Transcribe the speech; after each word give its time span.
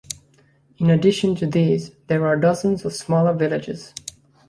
In 0.79 0.89
addition 0.89 1.35
to 1.35 1.45
these, 1.45 1.91
there 2.07 2.25
are 2.25 2.35
dozens 2.35 2.85
of 2.85 2.93
smaller 2.93 3.33
villages. 3.33 3.93